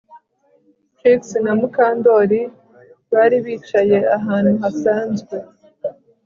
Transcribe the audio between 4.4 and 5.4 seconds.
hasanzwe